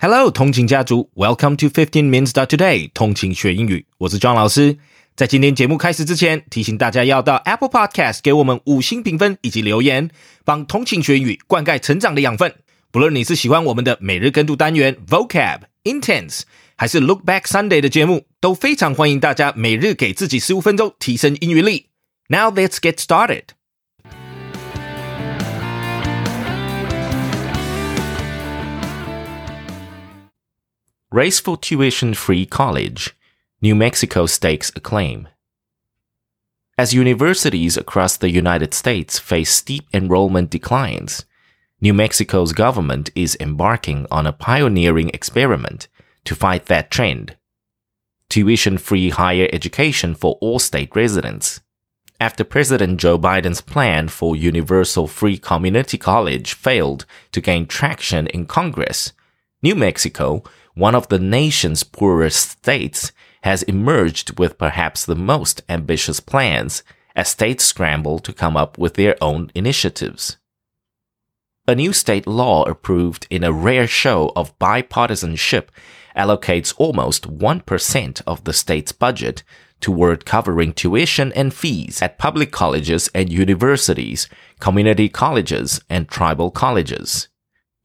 [0.00, 4.76] Hello，通勤家族，Welcome to Fifteen Minutes Today，通勤学英语，我是庄老师。
[5.16, 10.10] 在今天节目开始之前，提醒大家要到 Apple Podcast 给我们五星评分以及留言，
[10.44, 12.54] 帮通勤学英语灌溉成长的养分。
[12.90, 16.42] 不论你是喜欢我们的每日跟读单元 Vocab Intense，
[16.76, 21.86] 还是 Look Back Sunday 的节目，都非常欢迎大家每日给自己十五分钟提升英语力。
[22.28, 23.44] Now let's get started.
[31.13, 33.13] Race for Tuition Free College
[33.61, 35.27] New Mexico stakes a claim.
[36.77, 41.25] As universities across the United States face steep enrollment declines,
[41.81, 45.89] New Mexico's government is embarking on a pioneering experiment
[46.23, 47.35] to fight that trend.
[48.29, 51.59] Tuition free higher education for all state residents.
[52.21, 58.45] After President Joe Biden's plan for universal free community college failed to gain traction in
[58.45, 59.11] Congress,
[59.61, 60.41] New Mexico
[60.81, 63.11] one of the nation's poorest states,
[63.43, 66.81] has emerged with perhaps the most ambitious plans
[67.15, 70.37] as states scramble to come up with their own initiatives.
[71.67, 75.67] A new state law approved in a rare show of bipartisanship
[76.17, 79.43] allocates almost 1% of the state's budget
[79.81, 84.27] toward covering tuition and fees at public colleges and universities,
[84.59, 87.27] community colleges, and tribal colleges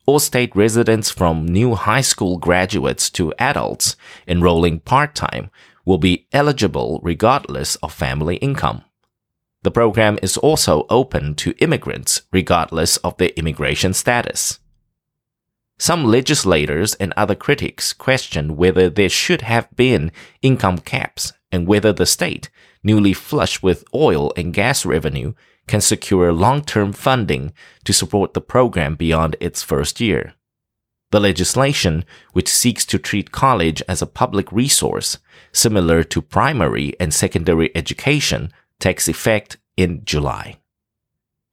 [0.06, 5.50] all state residents from new high school graduates to adults enrolling part-time
[5.84, 8.82] will be eligible regardless of family income.
[9.62, 14.60] The program is also open to immigrants regardless of their immigration status.
[15.78, 21.92] Some legislators and other critics question whether there should have been income caps and whether
[21.92, 22.48] the state,
[22.82, 25.34] newly flush with oil and gas revenue,
[25.66, 27.52] can secure long-term funding
[27.84, 30.34] to support the program beyond its first year.
[31.10, 35.18] The legislation, which seeks to treat college as a public resource,
[35.52, 40.56] similar to primary and secondary education, takes effect in July.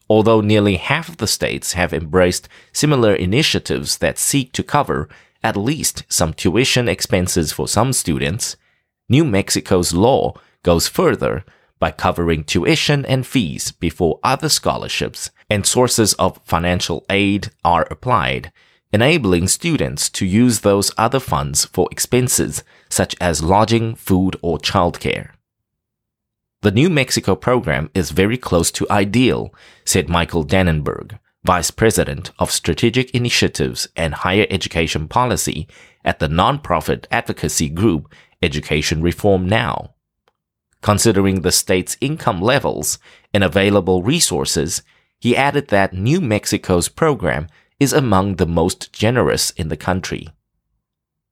[0.09, 5.07] Although nearly half of the states have embraced similar initiatives that seek to cover
[5.43, 8.55] at least some tuition expenses for some students,
[9.09, 11.45] New Mexico's law goes further
[11.83, 18.53] by covering tuition and fees before other scholarships and sources of financial aid are applied,
[18.93, 25.31] enabling students to use those other funds for expenses such as lodging, food, or childcare.
[26.61, 32.49] The New Mexico program is very close to ideal, said Michael Dannenberg, Vice President of
[32.49, 35.67] Strategic Initiatives and Higher Education Policy
[36.05, 38.09] at the nonprofit advocacy group
[38.41, 39.92] Education Reform Now.
[40.83, 42.99] Considering the state's income levels
[43.33, 44.83] and available resources,
[45.17, 47.47] he added that New Mexico's program
[47.79, 50.27] is among the most generous in the country.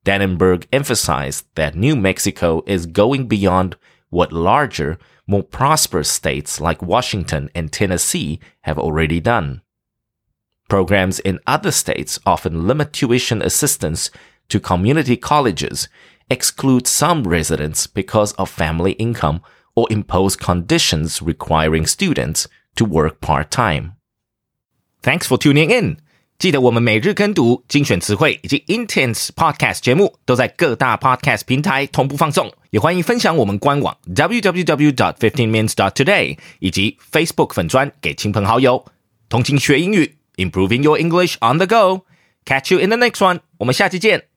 [0.05, 3.75] Dannenberg emphasized that New Mexico is going beyond
[4.09, 4.97] what larger,
[5.27, 9.61] more prosperous states like Washington and Tennessee have already done.
[10.69, 14.09] Programs in other states often limit tuition assistance
[14.47, 15.89] to community colleges
[16.31, 19.41] exclude some residents because of family income
[19.75, 23.91] or impose conditions requiring students to work part-time.
[25.03, 25.97] Thanks for tuning in.
[26.39, 38.85] 记得我们每日跟读、精选词汇以及 Intense Podcast 节目都在各大 Podcast 平台同步放送，也欢迎分享我们官网 www.dot15minutes.dot.today 以及 Facebook 粉砖给亲朋好友。
[39.29, 42.05] 通勤学英语，Improving Your English on the Go。
[42.43, 43.41] Catch you in the next one。
[43.59, 44.30] 我们下期见。